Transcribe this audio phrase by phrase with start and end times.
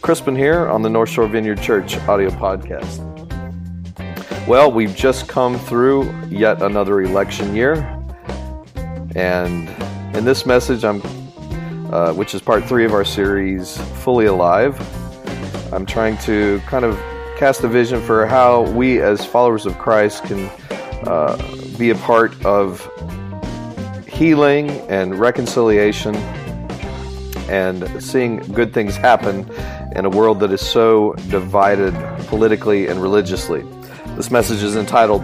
[0.00, 3.00] Crispin here on the North Shore Vineyard Church audio podcast.
[4.46, 7.74] Well, we've just come through yet another election year,
[9.16, 9.68] and
[10.16, 11.02] in this message, I'm,
[11.90, 14.78] uh, which is part three of our series, Fully Alive,
[15.72, 16.96] I'm trying to kind of
[17.36, 20.50] cast a vision for how we, as followers of Christ, can
[21.06, 21.36] uh,
[21.76, 22.88] be a part of
[24.06, 26.14] healing and reconciliation
[27.48, 29.50] and seeing good things happen
[29.96, 31.92] in a world that is so divided
[32.28, 33.62] politically and religiously.
[34.16, 35.22] This message is entitled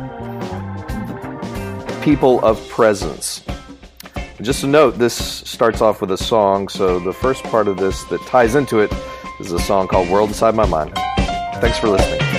[2.02, 3.42] People of Presence.
[4.42, 8.04] Just a note, this starts off with a song, so the first part of this
[8.04, 8.90] that ties into it
[9.38, 10.94] is a song called World Inside My Mind.
[11.60, 12.29] Thanks for listening.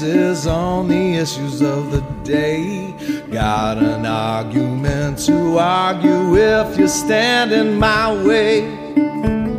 [0.00, 2.94] Stances on the issues of the day.
[3.30, 8.66] Got an argument to argue if you stand in my way.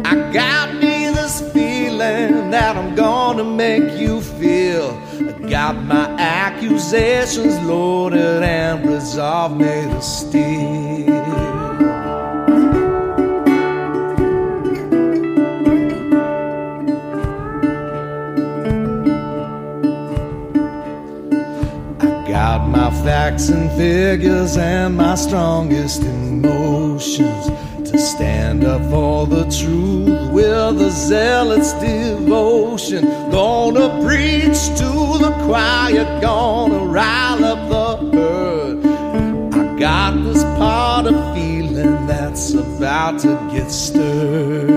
[0.04, 5.00] I got me this feeling that I'm gonna make you feel.
[5.20, 10.91] I got my accusations loaded and resolve made of steel.
[23.04, 27.48] Facts and figures and my strongest emotions
[27.90, 33.04] to stand up for the truth with a zealot's devotion.
[33.32, 38.86] Gonna preach to the choir, gonna rile up the herd.
[39.56, 44.70] I got this part of feeling that's about to get stirred.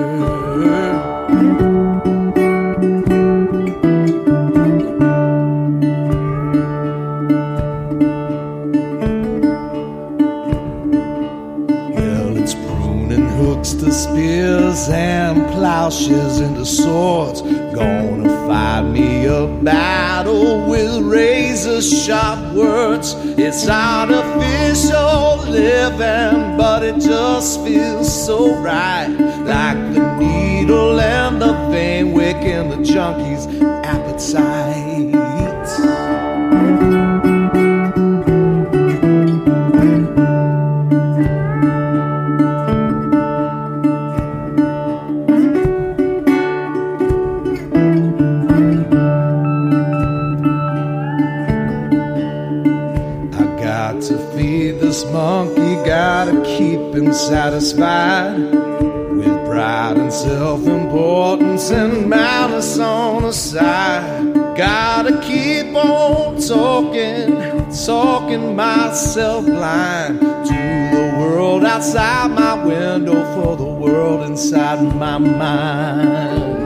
[14.88, 17.42] And plowshares into swords.
[17.42, 23.14] Gonna fight me a battle with razor sharp words.
[23.38, 29.08] It's artificial living, but it just feels so right.
[29.08, 35.13] Like the needle and the vein waking the junkie's appetite.
[57.14, 64.34] Satisfied with pride and self importance and malice on the side.
[64.56, 73.64] Gotta keep on talking, talking myself blind to the world outside my window for the
[73.64, 76.63] world inside my mind.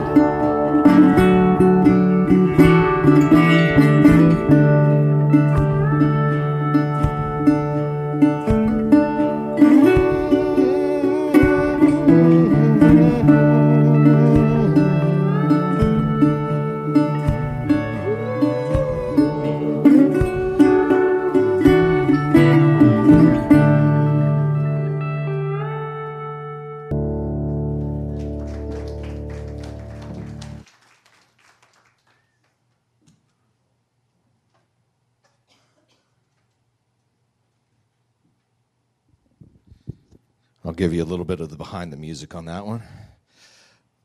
[40.79, 42.81] Give you a little bit of the behind the music on that one.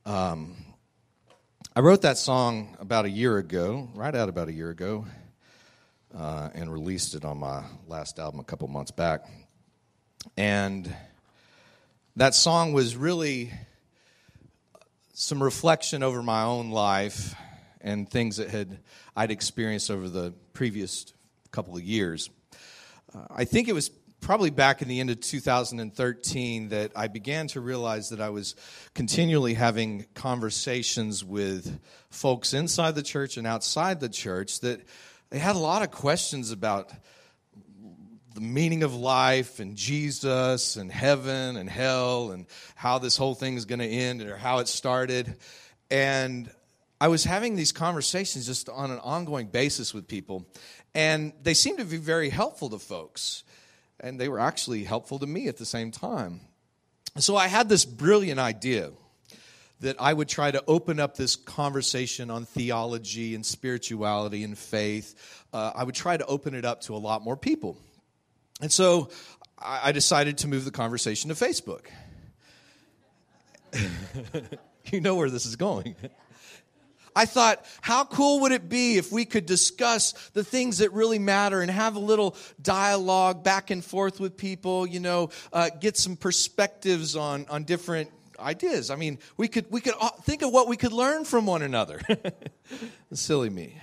[0.04, 0.56] Um,
[1.76, 5.06] I wrote that song about a year ago, right out about a year ago,
[6.12, 9.24] uh, and released it on my last album a couple months back.
[10.36, 10.92] And
[12.16, 13.52] that song was really
[15.12, 17.36] some reflection over my own life
[17.82, 18.80] and things that had
[19.14, 21.06] I'd experienced over the previous
[21.52, 22.30] couple of years.
[23.14, 23.92] Uh, I think it was
[24.24, 28.56] probably back in the end of 2013 that I began to realize that I was
[28.94, 31.78] continually having conversations with
[32.08, 34.80] folks inside the church and outside the church that
[35.28, 36.90] they had a lot of questions about
[38.34, 43.56] the meaning of life and Jesus and heaven and hell and how this whole thing
[43.56, 45.36] is going to end or how it started.
[45.90, 46.50] And
[46.98, 50.46] I was having these conversations just on an ongoing basis with people,
[50.94, 53.44] and they seemed to be very helpful to folks.
[54.00, 56.40] And they were actually helpful to me at the same time.
[57.18, 58.90] So I had this brilliant idea
[59.80, 65.44] that I would try to open up this conversation on theology and spirituality and faith.
[65.52, 67.76] Uh, I would try to open it up to a lot more people.
[68.60, 69.10] And so
[69.58, 71.86] I decided to move the conversation to Facebook.
[74.92, 75.96] you know where this is going.
[77.16, 81.18] I thought, how cool would it be if we could discuss the things that really
[81.18, 85.96] matter and have a little dialogue back and forth with people, you know, uh, get
[85.96, 88.90] some perspectives on, on different ideas.
[88.90, 91.62] I mean, we could, we could uh, think of what we could learn from one
[91.62, 92.00] another.
[93.12, 93.80] Silly me.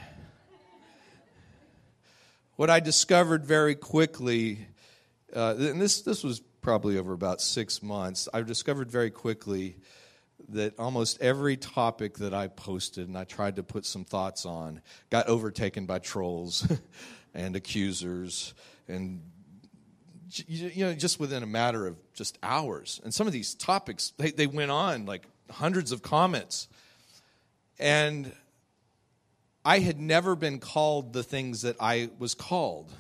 [2.58, 4.68] What I discovered very quickly,
[5.34, 9.78] uh, and this, this was probably over about six months, I discovered very quickly
[10.50, 14.82] that almost every topic that I posted and I tried to put some thoughts on
[15.10, 16.68] got overtaken by trolls
[17.34, 18.54] and accusers
[18.88, 19.22] and
[20.48, 24.32] you know just within a matter of just hours and some of these topics they,
[24.32, 26.70] they went on like hundreds of comments
[27.80, 28.32] and
[29.64, 32.92] I had never been called the things that I was called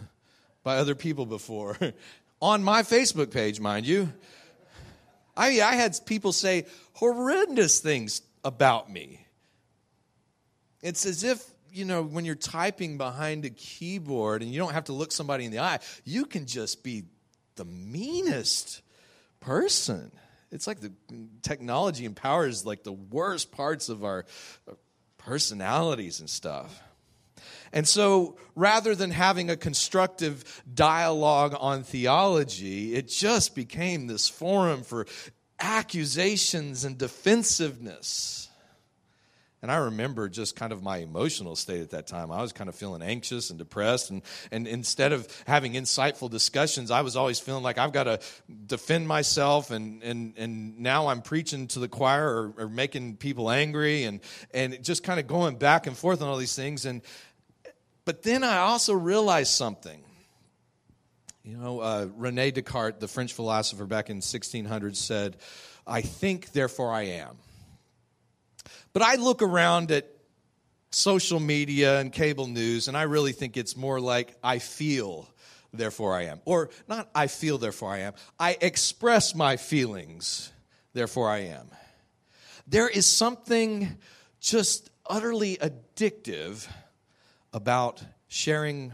[0.63, 1.77] by other people before.
[2.41, 4.11] On my Facebook page, mind you.
[5.37, 6.65] I, mean I had people say
[7.01, 9.25] horrendous things about me.
[10.83, 11.43] It's as if,
[11.73, 15.45] you know, when you're typing behind a keyboard and you don't have to look somebody
[15.45, 17.05] in the eye, you can just be
[17.55, 18.83] the meanest
[19.39, 20.11] person.
[20.51, 20.91] It's like the
[21.41, 24.25] technology empowers like the worst parts of our
[24.69, 24.73] uh,
[25.17, 26.83] personalities and stuff.
[27.73, 34.83] And so rather than having a constructive dialogue on theology, it just became this forum
[34.83, 35.07] for
[35.61, 38.49] accusations and defensiveness.
[39.61, 42.31] And I remember just kind of my emotional state at that time.
[42.31, 44.09] I was kind of feeling anxious and depressed.
[44.09, 48.19] And, and instead of having insightful discussions, I was always feeling like I've got to
[48.65, 49.69] defend myself.
[49.69, 54.21] And, and, and now I'm preaching to the choir or, or making people angry and,
[54.51, 56.85] and just kind of going back and forth on all these things.
[56.85, 57.03] And,
[58.03, 60.03] but then I also realized something.
[61.43, 65.37] You know, uh, Rene Descartes, the French philosopher back in 1600, said,
[65.87, 67.37] I think, therefore I am.
[68.93, 70.07] But I look around at
[70.91, 75.27] social media and cable news, and I really think it's more like I feel,
[75.73, 76.41] therefore I am.
[76.45, 78.13] Or not I feel, therefore I am.
[78.39, 80.51] I express my feelings,
[80.93, 81.71] therefore I am.
[82.67, 83.97] There is something
[84.39, 86.67] just utterly addictive
[87.51, 88.93] about sharing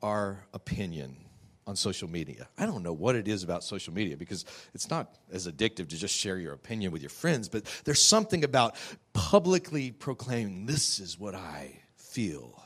[0.00, 1.27] our opinion
[1.68, 2.48] on social media.
[2.56, 5.98] I don't know what it is about social media because it's not as addictive to
[5.98, 8.74] just share your opinion with your friends, but there's something about
[9.12, 12.62] publicly proclaiming, this is what I feel.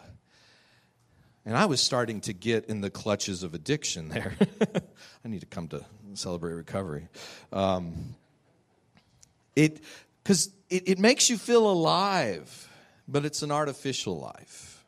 [1.44, 4.36] And I was starting to get in the clutches of addiction there.
[5.24, 5.84] I need to come to
[6.14, 7.08] celebrate recovery.
[7.52, 8.14] Um,
[9.56, 9.80] it
[10.22, 12.68] because it, it makes you feel alive,
[13.08, 14.84] but it's an artificial life.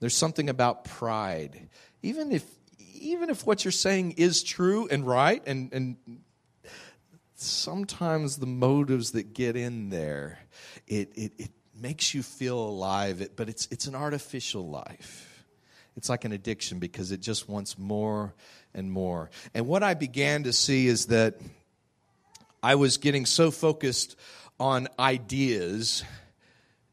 [0.00, 1.68] There's something about pride
[2.04, 2.44] even if
[2.78, 5.96] even if what you're saying is true and right and and
[7.34, 10.38] sometimes the motives that get in there
[10.86, 15.30] it it, it makes you feel alive but it's it's an artificial life.
[15.96, 18.34] It's like an addiction because it just wants more
[18.74, 19.30] and more.
[19.54, 21.40] And what i began to see is that
[22.62, 24.16] i was getting so focused
[24.60, 26.04] on ideas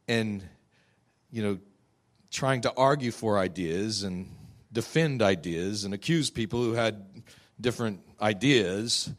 [0.08, 0.44] and
[1.32, 1.60] you know
[2.32, 4.34] trying to argue for ideas and
[4.72, 7.06] defend ideas and accuse people who had
[7.60, 9.12] different ideas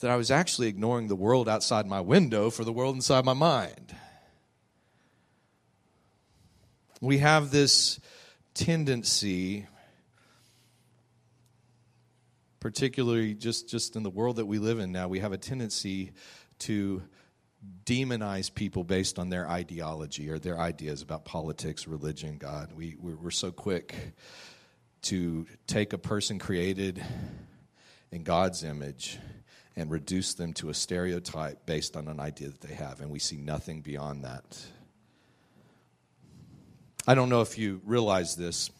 [0.00, 3.34] that I was actually ignoring the world outside my window for the world inside my
[3.34, 3.94] mind.
[7.00, 8.00] We have this
[8.54, 9.66] tendency,
[12.60, 16.12] particularly just, just in the world that we live in now, we have a tendency
[16.60, 17.02] to
[17.84, 22.72] demonize people based on their ideology or their ideas about politics, religion, God.
[22.72, 24.14] We, we're so quick
[25.02, 27.04] to take a person created
[28.10, 29.18] in God's image
[29.74, 33.18] and reduce them to a stereotype based on an idea that they have, and we
[33.18, 34.60] see nothing beyond that.
[37.06, 38.70] I don't know if you realize this,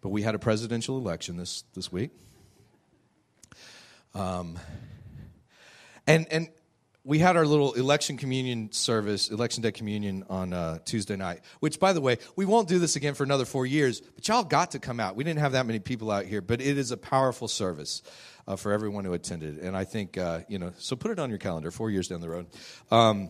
[0.00, 2.10] but we had a presidential election this, this week.
[4.14, 4.58] Um,
[6.06, 6.48] and, and
[7.04, 11.78] we had our little election communion service, election day communion on uh, Tuesday night, which,
[11.78, 14.70] by the way, we won't do this again for another four years, but y'all got
[14.70, 15.14] to come out.
[15.14, 18.02] We didn't have that many people out here, but it is a powerful service
[18.48, 19.58] uh, for everyone who attended.
[19.58, 22.22] And I think, uh, you know, so put it on your calendar, four years down
[22.22, 22.46] the road.
[22.90, 23.28] Um,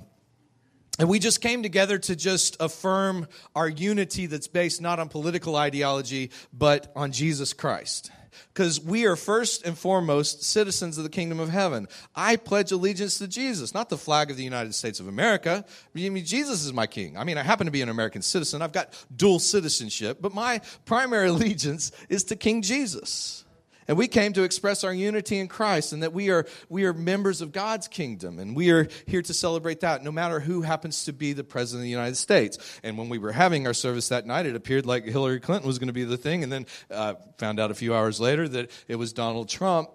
[1.00, 3.26] and we just came together to just affirm
[3.56, 8.12] our unity that's based not on political ideology, but on Jesus Christ
[8.52, 11.88] because we are first and foremost citizens of the kingdom of heaven.
[12.14, 15.64] I pledge allegiance to Jesus, not the flag of the United States of America.
[15.68, 17.16] I mean, Jesus is my king.
[17.16, 18.62] I mean, I happen to be an American citizen.
[18.62, 23.43] I've got dual citizenship, but my primary allegiance is to King Jesus.
[23.86, 26.92] And we came to express our unity in Christ and that we are, we are
[26.92, 28.38] members of God's kingdom.
[28.38, 31.80] And we are here to celebrate that, no matter who happens to be the President
[31.80, 32.58] of the United States.
[32.82, 35.78] And when we were having our service that night, it appeared like Hillary Clinton was
[35.78, 36.42] going to be the thing.
[36.42, 39.90] And then uh, found out a few hours later that it was Donald Trump.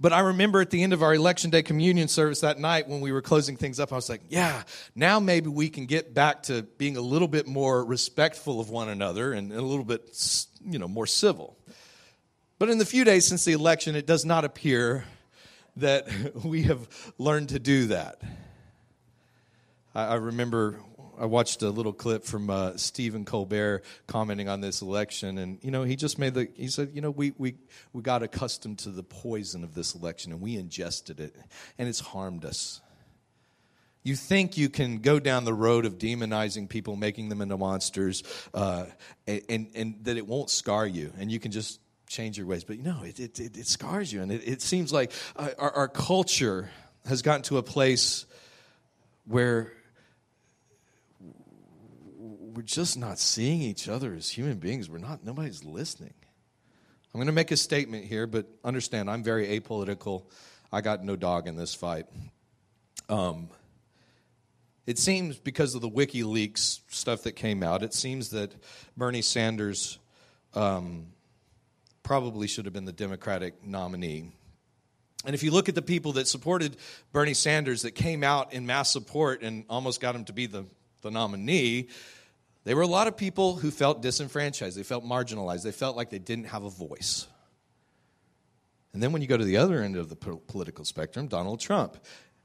[0.00, 3.00] But I remember at the end of our election day communion service that night when
[3.00, 4.62] we were closing things up, I was like, yeah,
[4.94, 8.88] now maybe we can get back to being a little bit more respectful of one
[8.88, 10.16] another and a little bit,
[10.64, 11.55] you know, more civil.
[12.58, 15.04] But in the few days since the election, it does not appear
[15.76, 16.08] that
[16.44, 18.20] we have learned to do that.
[19.94, 20.80] I, remember
[21.18, 25.70] I watched a little clip from uh, Stephen Colbert commenting on this election, and you
[25.70, 27.54] know he just made the he said you know we we
[27.94, 31.34] we got accustomed to the poison of this election and we ingested it,
[31.78, 32.82] and it's harmed us.
[34.02, 38.22] You think you can go down the road of demonizing people, making them into monsters,
[38.54, 38.84] uh,
[39.26, 42.64] and, and that it won't scar you, and you can just change your ways.
[42.64, 44.22] But you know, it, it, it, it scars you.
[44.22, 46.70] And it, it seems like uh, our, our culture
[47.06, 48.26] has gotten to a place
[49.26, 49.72] where
[52.18, 54.88] we're just not seeing each other as human beings.
[54.88, 56.14] We're not, nobody's listening.
[57.12, 60.24] I'm going to make a statement here, but understand I'm very apolitical.
[60.72, 62.06] I got no dog in this fight.
[63.08, 63.48] Um,
[64.86, 68.52] it seems because of the WikiLeaks stuff that came out, it seems that
[68.96, 69.98] Bernie Sanders
[70.54, 71.06] um,
[72.06, 74.30] probably should have been the Democratic nominee.
[75.24, 76.76] And if you look at the people that supported
[77.10, 80.66] Bernie Sanders that came out in mass support and almost got him to be the,
[81.02, 81.88] the nominee,
[82.62, 84.78] there were a lot of people who felt disenfranchised.
[84.78, 85.64] They felt marginalized.
[85.64, 87.26] They felt like they didn't have a voice.
[88.92, 91.96] And then when you go to the other end of the political spectrum, Donald Trump.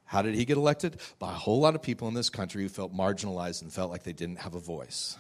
[0.05, 0.97] How did he get elected?
[1.19, 4.01] By a whole lot of people in this country who felt marginalized and felt like
[4.01, 5.17] they didn't have a voice.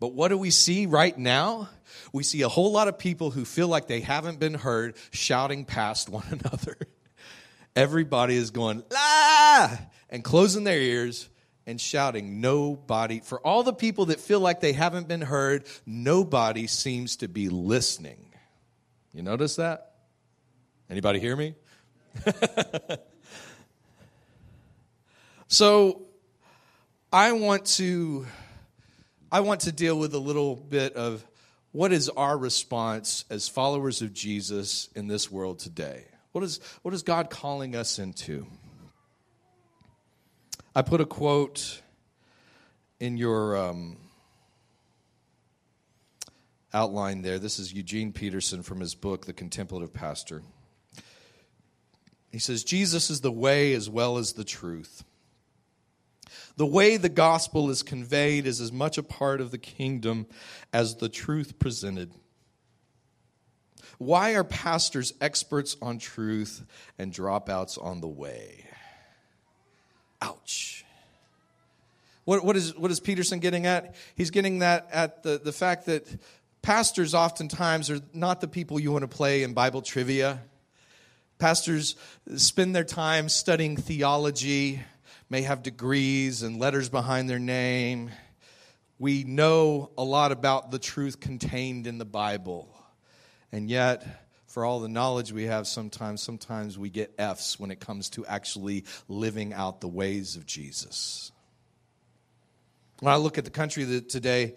[0.00, 1.68] But what do we see right now?
[2.12, 5.66] We see a whole lot of people who feel like they haven't been heard shouting
[5.66, 6.76] past one another.
[7.76, 9.78] Everybody is going, ah,
[10.08, 11.28] and closing their ears
[11.66, 12.40] and shouting.
[12.40, 17.28] Nobody, for all the people that feel like they haven't been heard, nobody seems to
[17.28, 18.32] be listening.
[19.12, 19.92] You notice that?
[20.88, 21.54] Anybody hear me?
[25.48, 26.02] so
[27.12, 28.26] I want to
[29.32, 31.24] I want to deal with a little bit of
[31.70, 36.06] what is our response as followers of Jesus in this world today?
[36.32, 38.46] What is, what is God calling us into?
[40.74, 41.80] I put a quote
[42.98, 43.98] in your um,
[46.74, 47.38] outline there.
[47.38, 50.42] This is Eugene Peterson from his book, The Contemplative Pastor.
[52.32, 55.04] He says, Jesus is the way as well as the truth.
[56.56, 60.26] The way the gospel is conveyed is as much a part of the kingdom
[60.72, 62.12] as the truth presented.
[63.98, 66.64] Why are pastors experts on truth
[66.98, 68.64] and dropouts on the way?
[70.22, 70.84] Ouch.
[72.24, 73.94] What, what, is, what is Peterson getting at?
[74.14, 76.06] He's getting that at the, the fact that
[76.62, 80.40] pastors oftentimes are not the people you want to play in Bible trivia.
[81.38, 81.96] Pastors
[82.36, 84.80] spend their time studying theology
[85.30, 88.10] may have degrees and letters behind their name.
[88.98, 92.68] We know a lot about the truth contained in the Bible.
[93.52, 97.78] And yet, for all the knowledge we have sometimes, sometimes we get F's when it
[97.78, 101.30] comes to actually living out the ways of Jesus.
[102.98, 104.54] When I look at the country today,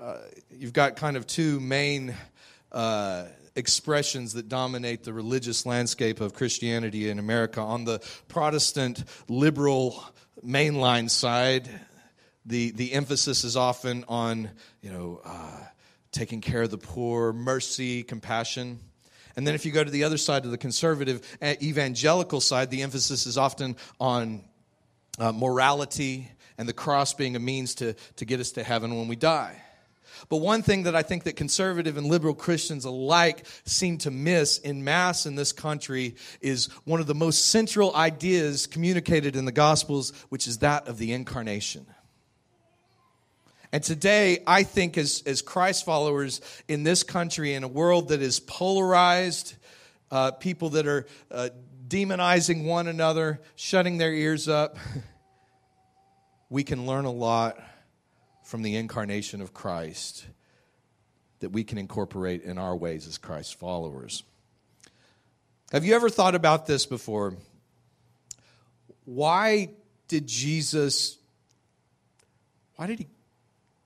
[0.00, 0.18] uh,
[0.52, 2.14] you've got kind of two main
[2.70, 7.60] uh, expressions that dominate the religious landscape of Christianity in America.
[7.60, 10.02] On the Protestant liberal
[10.44, 11.68] mainline side,
[12.46, 15.60] the, the emphasis is often on, you know, uh,
[16.10, 18.80] taking care of the poor, mercy, compassion.
[19.36, 22.82] And then if you go to the other side of the conservative evangelical side, the
[22.82, 24.44] emphasis is often on
[25.18, 29.08] uh, morality and the cross being a means to, to get us to heaven when
[29.08, 29.62] we die.
[30.28, 34.58] But one thing that I think that conservative and liberal Christians alike seem to miss
[34.58, 39.52] in mass in this country is one of the most central ideas communicated in the
[39.52, 41.86] Gospels, which is that of the incarnation.
[43.72, 48.20] And today, I think as, as Christ followers in this country, in a world that
[48.20, 49.54] is polarized,
[50.10, 51.48] uh, people that are uh,
[51.88, 54.76] demonizing one another, shutting their ears up,
[56.50, 57.58] we can learn a lot
[58.42, 60.26] from the incarnation of Christ
[61.40, 64.22] that we can incorporate in our ways as Christ followers.
[65.72, 67.34] Have you ever thought about this before?
[69.04, 69.70] Why
[70.08, 71.18] did Jesus
[72.76, 73.06] why did he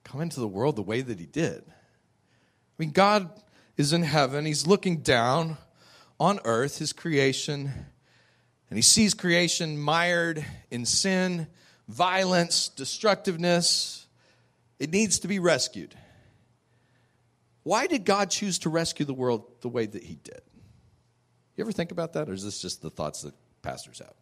[0.04, 1.62] come into the world the way that he did?
[1.68, 1.72] I
[2.78, 3.30] mean, God
[3.76, 5.58] is in heaven, he's looking down
[6.18, 7.70] on earth, his creation,
[8.70, 11.46] and he sees creation mired in sin,
[11.88, 14.05] violence, destructiveness,
[14.78, 15.94] it needs to be rescued.
[17.62, 20.40] Why did God choose to rescue the world the way that He did?
[21.56, 24.14] You ever think about that, or is this just the thoughts that pastors have?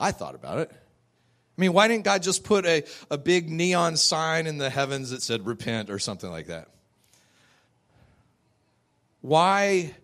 [0.00, 0.70] I thought about it.
[0.70, 5.10] I mean, why didn't God just put a, a big neon sign in the heavens
[5.10, 6.68] that said repent or something like that?
[9.22, 9.94] Why?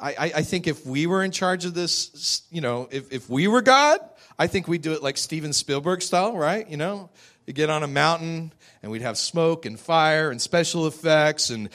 [0.00, 3.48] I, I think if we were in charge of this, you know, if, if we
[3.48, 3.98] were God,
[4.38, 6.68] I think we'd do it like Steven Spielberg style, right?
[6.70, 7.10] You know,
[7.48, 8.52] you get on a mountain
[8.82, 11.70] and we'd have smoke and fire and special effects and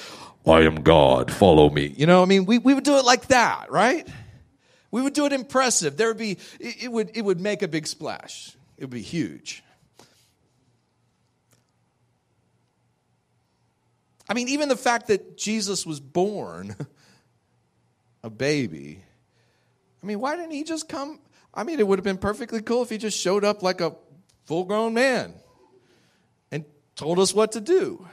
[0.46, 1.92] I am God, follow me.
[1.98, 4.08] You know, I mean, we, we would do it like that, right?
[4.92, 5.98] We would do it impressive.
[5.98, 8.56] There would be, it, it would, it would make a big splash.
[8.78, 9.64] It would be huge.
[14.30, 16.76] I mean, even the fact that Jesus was born
[18.24, 19.04] a baby,
[20.04, 21.20] I mean, why didn't he just come?
[21.52, 23.96] I mean, it would have been perfectly cool if he just showed up like a
[24.46, 25.34] full grown man
[26.96, 28.06] told us what to do.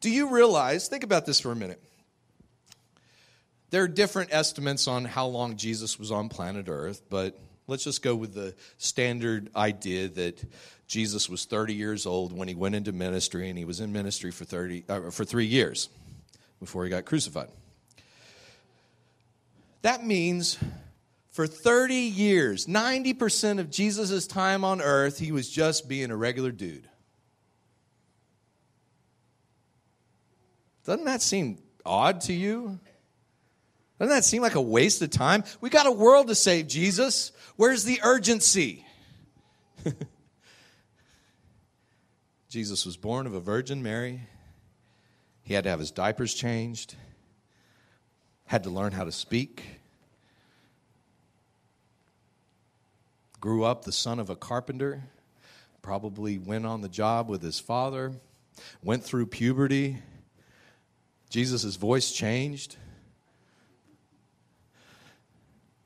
[0.00, 1.82] Do you realize, think about this for a minute.
[3.70, 8.02] There are different estimates on how long Jesus was on planet Earth, but let's just
[8.02, 10.42] go with the standard idea that
[10.88, 14.32] Jesus was 30 years old when he went into ministry, and he was in ministry
[14.32, 15.88] for, 30, uh, for three years
[16.58, 17.48] before he got crucified.
[19.82, 20.58] That means
[21.30, 26.50] for 30 years, 90% of Jesus' time on earth, he was just being a regular
[26.50, 26.88] dude.
[30.84, 32.78] Doesn't that seem odd to you?
[33.98, 35.44] Doesn't that seem like a waste of time?
[35.60, 37.32] We got a world to save, Jesus.
[37.56, 38.86] Where's the urgency?
[42.48, 44.22] Jesus was born of a Virgin Mary.
[45.42, 46.94] He had to have his diapers changed,
[48.46, 49.64] had to learn how to speak.
[53.38, 55.02] Grew up the son of a carpenter,
[55.82, 58.12] probably went on the job with his father,
[58.82, 59.98] went through puberty,
[61.30, 62.76] Jesus' voice changed.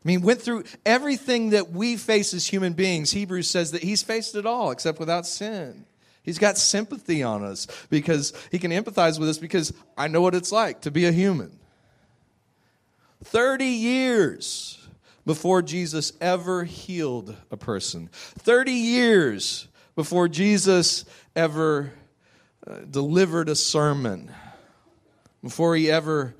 [0.04, 3.10] I mean, went through everything that we face as human beings.
[3.10, 5.84] Hebrews says that he's faced it all except without sin.
[6.22, 10.34] He's got sympathy on us because he can empathize with us because I know what
[10.34, 11.58] it's like to be a human.
[13.24, 14.78] 30 years
[15.26, 21.04] before Jesus ever healed a person, 30 years before Jesus
[21.36, 21.92] ever
[22.66, 24.30] uh, delivered a sermon
[25.44, 26.34] before he ever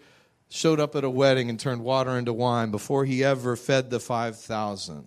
[0.49, 4.01] showed up at a wedding and turned water into wine, before he ever fed the
[4.01, 5.05] 5,000.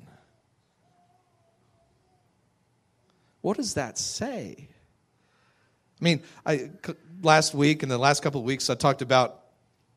[3.42, 4.70] What does that say?
[6.00, 6.70] I mean, I,
[7.24, 9.42] last week and the last couple of weeks, I talked about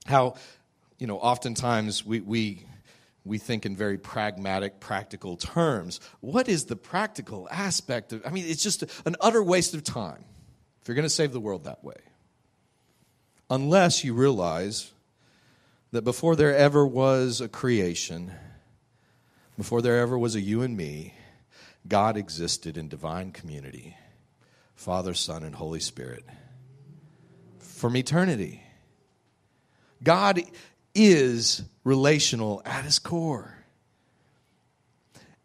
[0.07, 0.37] how,
[0.99, 2.65] you know, oftentimes we, we,
[3.27, 6.01] we think in very pragmatic, practical terms.
[6.21, 10.25] What is the practical aspect of, I mean, it's just an utter waste of time
[10.81, 11.97] if you're going to save the world that way
[13.51, 14.93] unless you realize
[15.91, 18.33] that before there ever was a creation,
[19.59, 21.15] before there ever was a you and me,
[21.87, 23.97] God existed in divine community
[24.77, 26.25] Father, Son, and Holy Spirit
[27.59, 28.63] from eternity.
[30.03, 30.41] God
[30.95, 33.60] is relational at his core.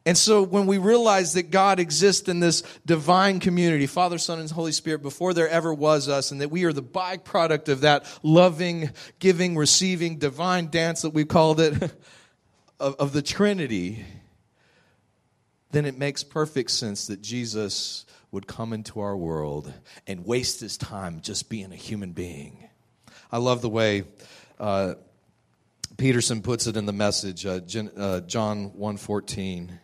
[0.06, 4.50] And so when we realize that God exists in this divine community, Father, Son, and
[4.52, 8.06] Holy Spirit, before there ever was us, and that we are the byproduct of that
[8.22, 11.74] loving, giving, receiving, divine dance that we've called it,
[12.80, 14.06] of, of the Trinity,
[15.72, 19.74] then it makes perfect sense that Jesus would come into our world
[20.06, 22.70] and waste his time just being a human being.
[23.32, 24.04] I love the way
[24.60, 24.96] uh,
[25.98, 27.60] Peterson puts it in the message, uh,
[27.98, 29.80] uh, John 1.14.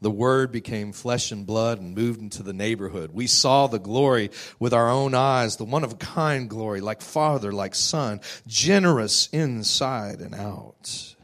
[0.00, 3.12] The Word became flesh and blood and moved into the neighborhood.
[3.12, 7.00] We saw the glory with our own eyes, the one of a kind glory, like
[7.00, 11.14] Father, like Son, generous inside and out.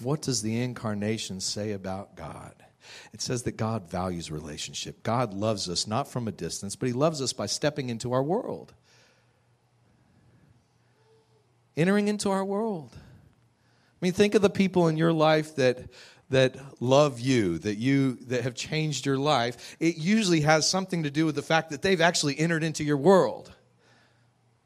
[0.00, 2.54] What does the incarnation say about God?
[3.12, 5.02] It says that God values relationship.
[5.02, 8.22] God loves us not from a distance, but He loves us by stepping into our
[8.22, 8.72] world
[11.78, 12.90] entering into our world.
[12.94, 12.98] I
[14.02, 15.78] mean, think of the people in your life that
[16.30, 19.76] that love you, that you that have changed your life.
[19.80, 22.98] It usually has something to do with the fact that they've actually entered into your
[22.98, 23.50] world.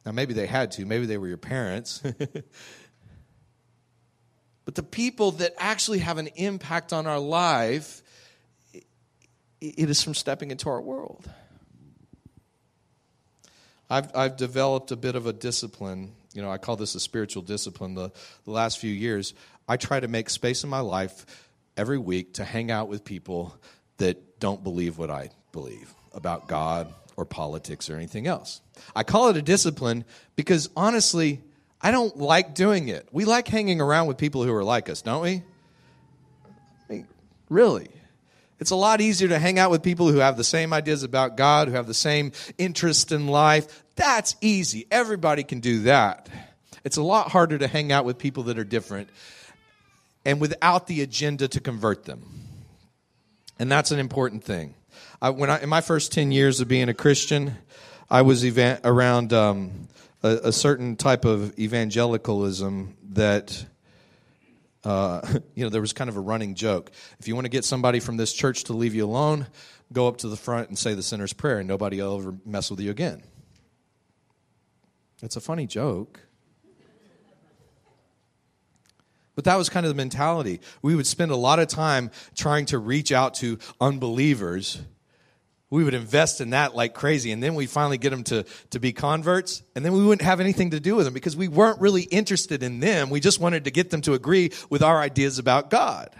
[0.04, 2.02] Now, maybe they had to, maybe they were your parents.
[4.64, 8.02] but the people that actually have an impact on our life,
[8.72, 11.30] it is from stepping into our world.
[13.88, 17.42] I've, I've developed a bit of a discipline you know, I call this a spiritual
[17.42, 17.94] discipline.
[17.94, 18.10] The,
[18.44, 19.34] the last few years,
[19.68, 21.26] I try to make space in my life
[21.76, 23.54] every week to hang out with people
[23.98, 28.60] that don't believe what I believe about God or politics or anything else.
[28.96, 30.04] I call it a discipline
[30.36, 31.40] because honestly,
[31.80, 33.08] I don't like doing it.
[33.12, 35.42] We like hanging around with people who are like us, don't we?
[36.44, 37.06] I mean,
[37.48, 37.88] really.
[38.60, 41.36] It's a lot easier to hang out with people who have the same ideas about
[41.36, 44.86] God, who have the same interest in life, that's easy.
[44.90, 46.28] Everybody can do that.
[46.82, 49.08] It's a lot harder to hang out with people that are different
[50.24, 52.24] and without the agenda to convert them.
[53.60, 54.74] And that's an important thing.
[55.20, 57.56] I, when I, in my first 10 years of being a Christian,
[58.10, 59.88] I was around um,
[60.24, 63.64] a, a, certain type of evangelicalism that,
[64.82, 65.20] uh,
[65.54, 66.90] you know, there was kind of a running joke.
[67.20, 69.46] If you want to get somebody from this church to leave you alone,
[69.92, 72.68] go up to the front and say the sinner's prayer, and nobody will ever mess
[72.68, 73.22] with you again.
[75.22, 76.20] It's a funny joke.
[79.34, 80.60] But that was kind of the mentality.
[80.82, 84.82] We would spend a lot of time trying to reach out to unbelievers.
[85.70, 87.32] We would invest in that like crazy.
[87.32, 89.62] And then we finally get them to, to be converts.
[89.74, 92.62] And then we wouldn't have anything to do with them because we weren't really interested
[92.62, 93.08] in them.
[93.08, 96.10] We just wanted to get them to agree with our ideas about God.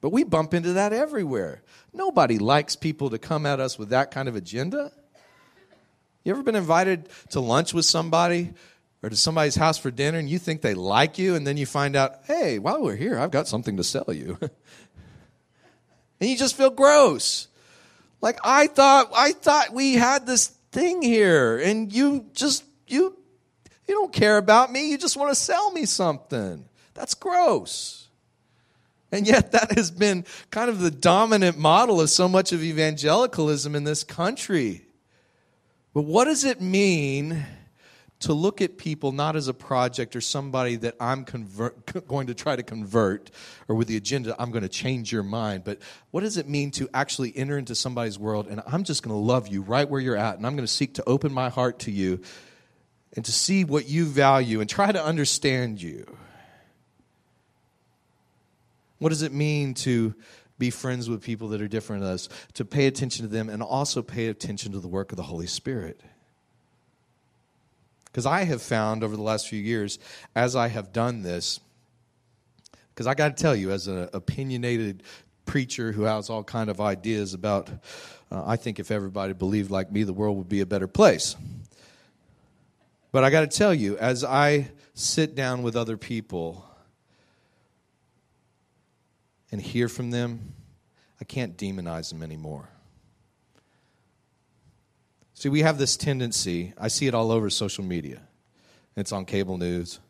[0.00, 1.62] But we bump into that everywhere.
[1.92, 4.92] Nobody likes people to come at us with that kind of agenda.
[6.24, 8.52] You ever been invited to lunch with somebody
[9.02, 11.66] or to somebody's house for dinner and you think they like you and then you
[11.66, 14.38] find out, hey, while we're here, I've got something to sell you.
[16.20, 17.48] and you just feel gross.
[18.20, 23.16] Like I thought I thought we had this thing here and you just you
[23.88, 26.64] you don't care about me, you just want to sell me something.
[26.94, 28.08] That's gross.
[29.12, 33.74] And yet, that has been kind of the dominant model of so much of evangelicalism
[33.74, 34.82] in this country.
[35.92, 37.44] But what does it mean
[38.20, 42.34] to look at people not as a project or somebody that I'm convert, going to
[42.34, 43.30] try to convert
[43.66, 45.64] or with the agenda, I'm going to change your mind.
[45.64, 45.78] But
[46.10, 49.20] what does it mean to actually enter into somebody's world and I'm just going to
[49.20, 51.80] love you right where you're at and I'm going to seek to open my heart
[51.80, 52.20] to you
[53.16, 56.06] and to see what you value and try to understand you?
[58.98, 60.14] What does it mean to
[60.60, 63.64] be friends with people that are different than us, to pay attention to them, and
[63.64, 66.00] also pay attention to the work of the Holy Spirit.
[68.04, 69.98] Because I have found over the last few years,
[70.36, 71.58] as I have done this,
[72.94, 75.02] because I got to tell you, as an opinionated
[75.46, 77.70] preacher who has all kind of ideas about,
[78.30, 81.34] uh, I think if everybody believed like me, the world would be a better place.
[83.10, 86.69] But I got to tell you, as I sit down with other people
[89.52, 90.54] and hear from them,
[91.20, 92.68] I can't demonize them anymore.
[95.34, 98.20] See, we have this tendency, I see it all over social media.
[98.96, 100.00] It's on cable news,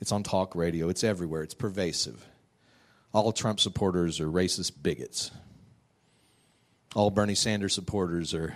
[0.00, 2.24] it's on talk radio, it's everywhere, it's pervasive.
[3.12, 5.30] All Trump supporters are racist bigots.
[6.94, 8.54] All Bernie Sanders supporters are,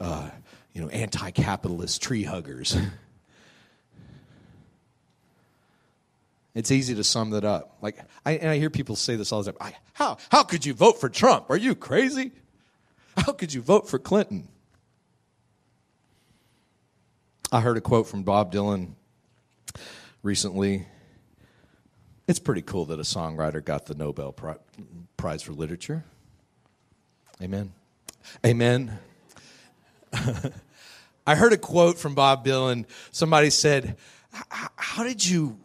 [0.00, 0.28] uh,
[0.72, 2.76] you know, anti-capitalist tree huggers.
[6.54, 7.78] It's easy to sum that up.
[7.80, 9.72] Like, I, and I hear people say this all the time.
[9.94, 11.50] How, how could you vote for Trump?
[11.50, 12.32] Are you crazy?
[13.16, 14.48] How could you vote for Clinton?
[17.50, 18.92] I heard a quote from Bob Dylan
[20.22, 20.86] recently.
[22.26, 24.34] It's pretty cool that a songwriter got the Nobel
[25.16, 26.04] Prize for Literature.
[27.42, 27.72] Amen.
[28.46, 28.98] Amen.
[31.26, 32.86] I heard a quote from Bob Dylan.
[33.10, 33.96] Somebody said,
[34.48, 35.58] How did you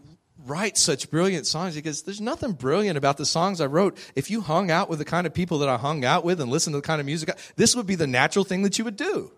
[0.48, 3.98] write such brilliant songs because there's nothing brilliant about the songs I wrote.
[4.16, 6.50] If you hung out with the kind of people that I hung out with and
[6.50, 8.98] listened to the kind of music, this would be the natural thing that you would
[8.98, 9.32] do.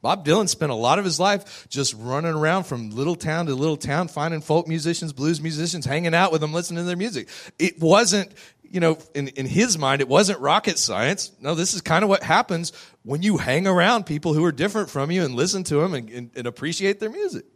[0.00, 3.54] Bob Dylan spent a lot of his life just running around from little town to
[3.54, 7.28] little town, finding folk musicians, blues musicians, hanging out with them, listening to their music.
[7.58, 8.30] It wasn't,
[8.70, 11.32] you know, in, in his mind, it wasn't rocket science.
[11.40, 14.90] No, this is kind of what happens when you hang around people who are different
[14.90, 17.46] from you and listen to them and, and, and appreciate their music.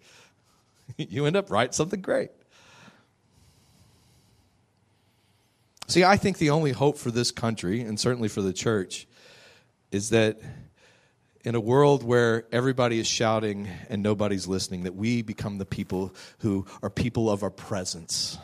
[0.96, 2.30] you end up writing something great.
[5.88, 9.06] See, I think the only hope for this country, and certainly for the church,
[9.90, 10.38] is that
[11.44, 16.14] in a world where everybody is shouting and nobody's listening, that we become the people
[16.40, 18.36] who are people of our presence.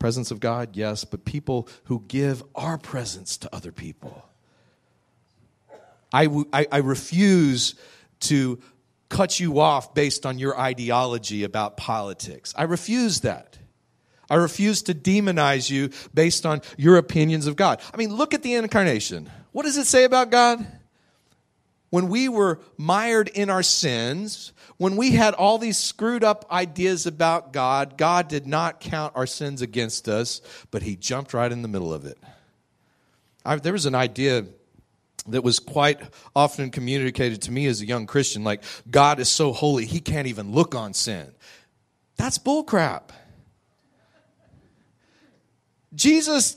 [0.00, 4.28] Presence of God, yes, but people who give our presence to other people.
[6.12, 7.76] I, w- I, I refuse
[8.20, 8.58] to
[9.08, 12.52] cut you off based on your ideology about politics.
[12.56, 13.56] I refuse that.
[14.32, 17.82] I refuse to demonize you based on your opinions of God.
[17.92, 19.30] I mean, look at the incarnation.
[19.52, 20.66] What does it say about God?
[21.90, 27.04] When we were mired in our sins, when we had all these screwed up ideas
[27.04, 30.40] about God, God did not count our sins against us,
[30.70, 32.16] but He jumped right in the middle of it.
[33.44, 34.46] I, there was an idea
[35.26, 36.00] that was quite
[36.34, 40.26] often communicated to me as a young Christian like, God is so holy, He can't
[40.26, 41.34] even look on sin.
[42.16, 43.10] That's bullcrap.
[45.94, 46.56] Jesus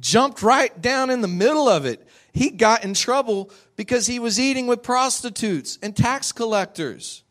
[0.00, 2.06] jumped right down in the middle of it.
[2.32, 7.22] He got in trouble because he was eating with prostitutes and tax collectors.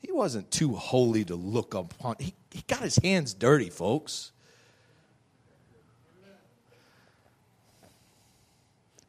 [0.00, 2.16] He wasn't too holy to look upon.
[2.18, 4.32] He, he got his hands dirty, folks.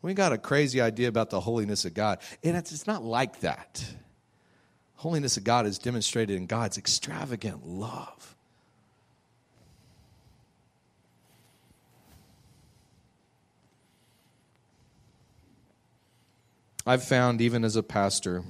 [0.02, 3.40] We got a crazy idea about the holiness of God, and it's, it's not like
[3.40, 3.84] that.
[4.98, 8.35] Holiness of God is demonstrated in God's extravagant love.
[16.86, 18.44] I've found, even as a pastor,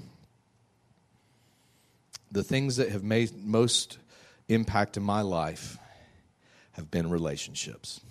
[2.31, 3.97] the things that have made most
[4.49, 5.77] impact in my life
[6.73, 8.01] have been relationships.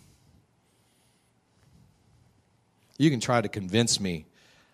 [2.96, 4.24] You can try to convince me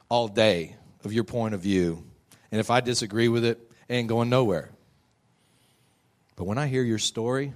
[0.08, 2.04] all day of your point of view,
[2.52, 3.58] and if I disagree with it,
[3.88, 4.70] it ain't going nowhere.
[6.36, 7.52] But when I hear your story,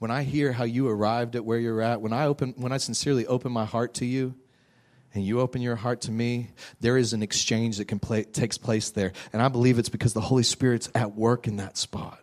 [0.00, 2.78] when I hear how you arrived at where you're at, when I open when I
[2.78, 4.34] sincerely open my heart to you,
[5.14, 8.58] and you open your heart to me, there is an exchange that can play, takes
[8.58, 9.12] place there.
[9.32, 12.18] And I believe it's because the Holy Spirit's at work in that spot.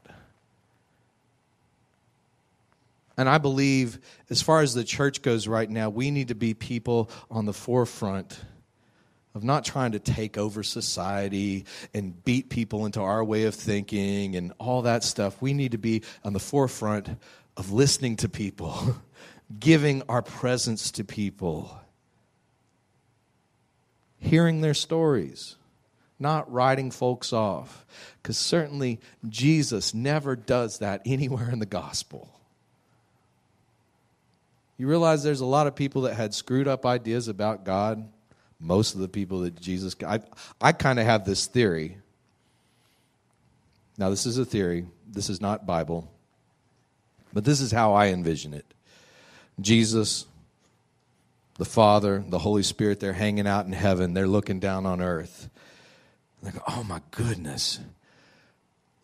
[3.17, 3.99] And I believe,
[4.29, 7.53] as far as the church goes right now, we need to be people on the
[7.53, 8.39] forefront
[9.35, 14.35] of not trying to take over society and beat people into our way of thinking
[14.35, 15.41] and all that stuff.
[15.41, 17.09] We need to be on the forefront
[17.57, 18.95] of listening to people,
[19.59, 21.77] giving our presence to people
[24.19, 25.55] hearing their stories,
[26.19, 27.85] not writing folks off.
[28.21, 32.29] Because certainly Jesus never does that anywhere in the gospel.
[34.77, 38.07] You realize there's a lot of people that had screwed up ideas about God.
[38.61, 40.21] Most of the people that Jesus, I,
[40.61, 41.97] I kind of have this theory.
[43.97, 44.85] Now, this is a theory.
[45.07, 46.09] This is not Bible.
[47.33, 48.65] But this is how I envision it.
[49.59, 50.25] Jesus
[51.59, 54.13] the Father, the Holy Spirit, they're hanging out in heaven.
[54.13, 55.49] They're looking down on earth.
[56.41, 57.81] They go, oh my goodness.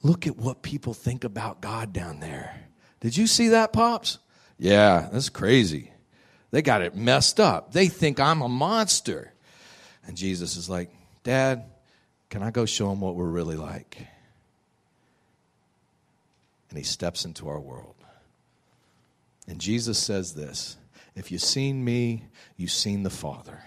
[0.01, 2.61] Look at what people think about God down there.
[3.01, 4.19] Did you see that, Pops?
[4.57, 5.91] Yeah, that's crazy.
[6.51, 7.73] They got it messed up.
[7.73, 9.33] They think I'm a monster.
[10.07, 10.89] And Jesus is like,
[11.23, 11.65] Dad,
[12.29, 13.97] can I go show them what we're really like?
[16.69, 17.95] And he steps into our world.
[19.45, 20.77] And Jesus says this
[21.15, 23.63] if you've seen me, you've seen the Father.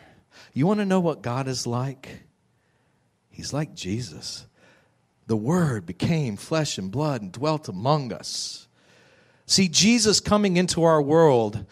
[0.52, 2.24] You want to know what God is like?
[3.30, 4.46] He's like Jesus.
[5.26, 8.68] The Word became flesh and blood and dwelt among us.
[9.46, 11.64] See, Jesus coming into our world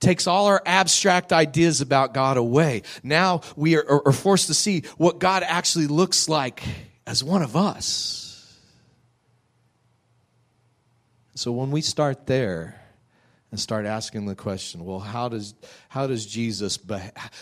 [0.00, 2.82] takes all our abstract ideas about God away.
[3.02, 6.62] Now we are, are, forced to see what God actually looks like
[7.06, 8.58] as one of us.
[11.34, 12.81] So when we start there,
[13.52, 15.54] and start asking the question well how does
[15.88, 16.78] how does jesus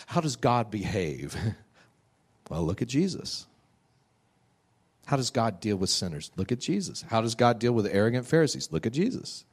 [0.06, 1.34] how does god behave?
[2.50, 3.46] Well look at jesus.
[5.06, 6.32] How does god deal with sinners?
[6.34, 7.02] Look at jesus.
[7.02, 8.72] How does god deal with arrogant pharisees?
[8.72, 9.44] Look at jesus.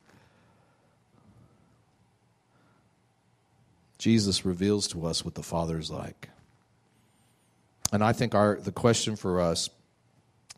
[4.00, 6.30] Jesus reveals to us what the father is like.
[7.94, 9.70] And i think our the question for us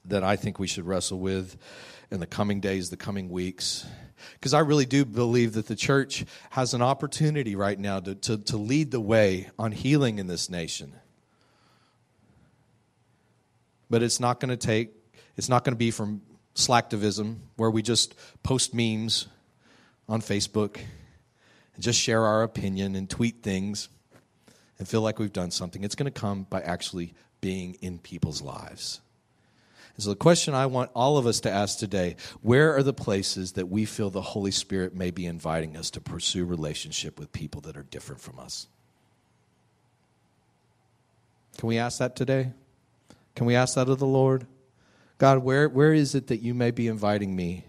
[0.05, 1.57] that i think we should wrestle with
[2.11, 3.85] in the coming days, the coming weeks.
[4.33, 8.37] Because I really do believe that the church has an opportunity right now to, to,
[8.37, 10.93] to lead the way on healing in this nation.
[13.89, 14.91] But it's not going to take,
[15.35, 16.21] it's not going to be from
[16.55, 19.27] slacktivism, where we just post memes
[20.07, 20.77] on Facebook
[21.75, 23.89] and just share our opinion and tweet things
[24.77, 25.83] and feel like we've done something.
[25.83, 29.01] It's going to come by actually being in people's lives.
[29.99, 32.93] And so, the question I want all of us to ask today where are the
[32.93, 37.33] places that we feel the Holy Spirit may be inviting us to pursue relationship with
[37.33, 38.67] people that are different from us?
[41.57, 42.53] Can we ask that today?
[43.35, 44.47] Can we ask that of the Lord?
[45.17, 47.65] God, where, where is it that you may be inviting me?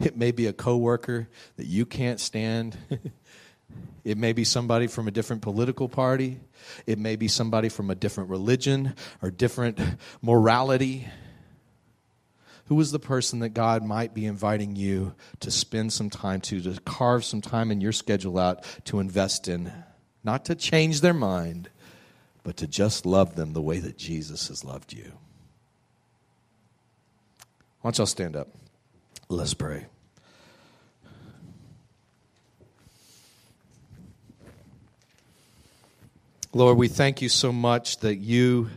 [0.00, 2.78] It may be a coworker that you can't stand.
[4.04, 6.40] it may be somebody from a different political party.
[6.86, 9.78] It may be somebody from a different religion or different
[10.22, 11.08] morality.
[12.66, 16.60] Who is the person that God might be inviting you to spend some time to,
[16.62, 19.70] to carve some time in your schedule out to invest in?
[20.22, 21.68] Not to change their mind,
[22.42, 25.12] but to just love them the way that Jesus has loved you.
[27.82, 28.48] Why don't y'all stand up?
[29.28, 29.86] Let's pray.
[36.54, 38.70] Lord, we thank you so much that you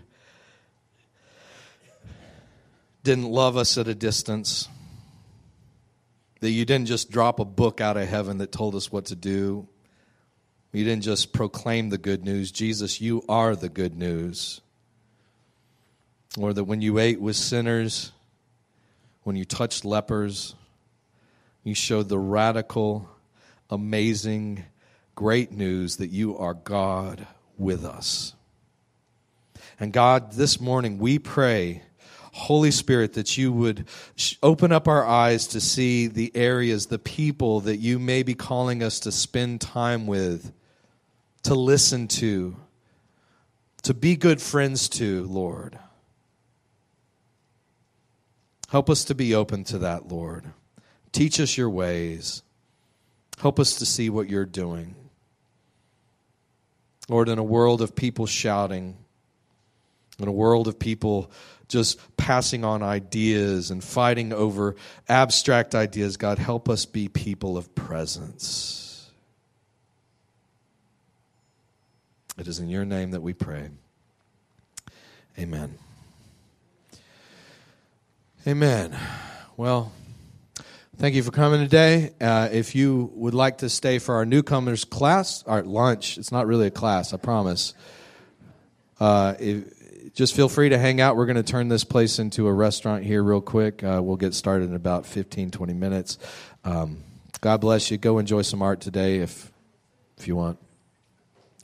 [3.08, 4.68] didn't love us at a distance,
[6.42, 9.16] that you didn't just drop a book out of heaven that told us what to
[9.16, 9.66] do.
[10.74, 12.52] You didn't just proclaim the good news.
[12.52, 14.60] Jesus, you are the good news.
[16.38, 18.12] Or that when you ate with sinners,
[19.24, 20.54] when you touched lepers,
[21.64, 23.10] you showed the radical,
[23.70, 24.66] amazing,
[25.16, 27.26] great news that you are God
[27.58, 28.34] with us.
[29.80, 31.84] And God, this morning we pray,
[32.38, 33.88] Holy Spirit, that you would
[34.44, 38.84] open up our eyes to see the areas, the people that you may be calling
[38.84, 40.54] us to spend time with,
[41.44, 42.56] to listen to,
[43.82, 45.80] to be good friends to, Lord.
[48.70, 50.46] Help us to be open to that, Lord.
[51.12, 52.44] Teach us your ways.
[53.40, 54.94] Help us to see what you're doing.
[57.10, 58.96] Lord, in a world of people shouting,
[60.20, 61.32] in a world of people
[61.68, 64.76] just passing on ideas and fighting over
[65.10, 69.10] abstract ideas, God, help us be people of presence.
[72.38, 73.70] It is in your name that we pray.
[75.40, 75.78] Amen.
[78.46, 78.98] Amen.
[79.58, 79.92] Well,
[80.98, 82.12] thank you for coming today.
[82.22, 86.48] Uh, if you would like to stay for our newcomers class, our lunch, it's not
[86.48, 87.74] really a class, I promise.
[89.00, 89.77] Uh, if,
[90.14, 91.16] just feel free to hang out.
[91.16, 93.84] We're going to turn this place into a restaurant here real quick.
[93.84, 96.18] Uh, we'll get started in about 15, 20 minutes.
[96.64, 97.04] Um,
[97.42, 97.98] God bless you.
[97.98, 99.52] Go enjoy some art today if,
[100.18, 100.60] if you want,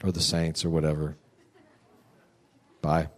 [0.04, 1.16] or the Saints or whatever.
[2.82, 3.10] Bye.